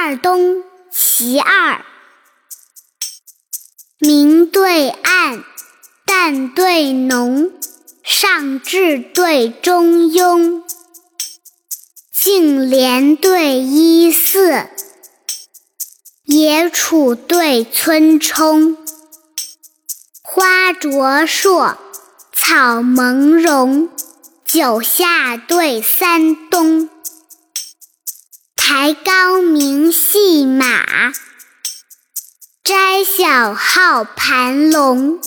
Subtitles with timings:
[0.00, 0.58] 二东·
[0.92, 1.84] 其二。
[3.98, 5.42] 明对暗，
[6.06, 7.50] 淡对浓，
[8.04, 10.62] 上至对中庸，
[12.12, 14.68] 净莲对依寺，
[16.26, 18.76] 野杵对村冲，
[20.22, 21.76] 花灼烁，
[22.32, 23.88] 草蒙茸，
[24.44, 26.88] 九夏对三冬。
[28.70, 31.10] 抬高明戏马，
[32.62, 35.18] 摘小号盘龙。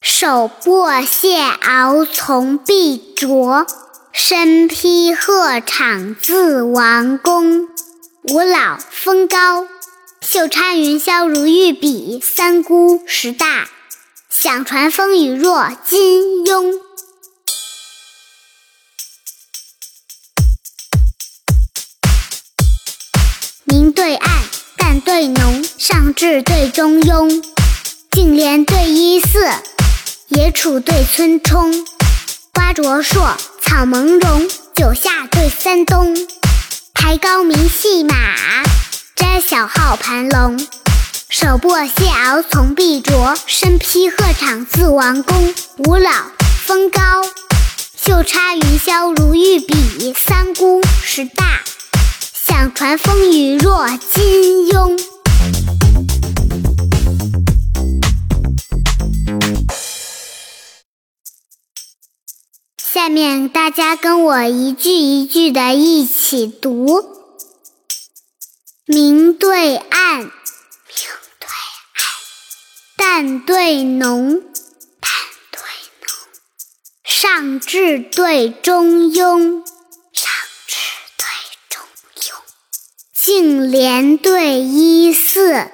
[0.00, 3.64] 手握蟹螯从碧啄，
[4.12, 7.68] 身披鹤氅自王宫。
[8.24, 9.68] 五老峰高，
[10.20, 12.20] 袖插云霄如玉笔。
[12.20, 13.68] 三姑石大，
[14.28, 16.71] 响传风雨若金庸。
[23.72, 24.30] 明对暗，
[24.76, 27.42] 淡对浓，上至对中庸，
[28.10, 29.50] 净莲对依寺，
[30.28, 31.72] 野杵对村冲，
[32.52, 36.14] 花灼烁，草蒙茸，九夏对三冬。
[36.92, 38.14] 抬高明戏马，
[39.16, 40.60] 摘小号盘龙。
[41.30, 45.54] 手握蟹螯从碧卓，身披鹤氅自王宫。
[45.78, 46.10] 五老
[46.66, 47.00] 峰高，
[47.96, 50.12] 袖插云霄如玉笔。
[50.14, 51.61] 三姑石大。
[52.82, 55.00] 传风雨若金庸。
[62.76, 67.04] 下面大家跟我一句一句的一起读：
[68.86, 70.28] 明对暗，明
[71.38, 71.48] 对
[71.94, 72.02] 暗；
[72.96, 74.40] 淡对浓，
[74.98, 75.12] 淡
[75.52, 75.60] 对
[76.00, 76.10] 浓；
[77.04, 79.62] 上至对中庸。
[83.24, 85.70] 净莲对依寺，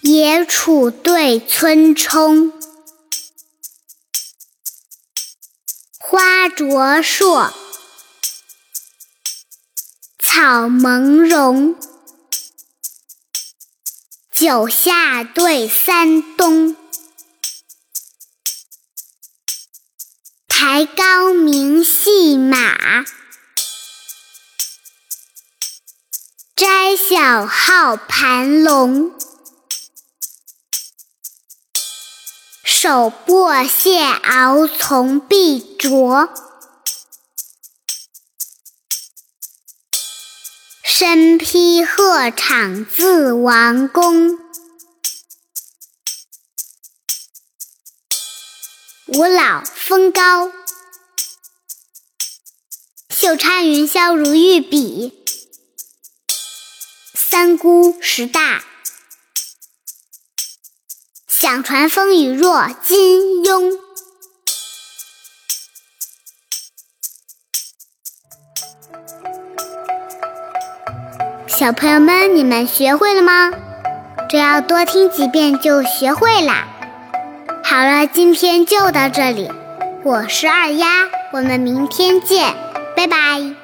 [0.00, 2.52] 野杵对村冲，
[5.98, 7.52] 花灼烁，
[10.20, 11.74] 草蒙茸，
[14.30, 16.76] 九夏对三冬，
[20.46, 23.04] 抬高明细马。
[27.10, 29.10] 小号盘龙，
[32.62, 36.28] 手握蟹螯从碧卓，
[40.84, 44.38] 身披鹤氅自王宫。
[49.08, 50.52] 五老峰高，
[53.08, 55.19] 袖插云霄如玉笔。
[57.42, 58.60] 三姑十大，
[61.26, 63.78] 响传风雨若金庸。
[71.48, 73.50] 小朋友们，你们学会了吗？
[74.28, 76.68] 只要多听几遍就学会啦。
[77.64, 79.50] 好了，今天就到这里，
[80.04, 82.54] 我是二丫，我们明天见，
[82.94, 83.59] 拜拜。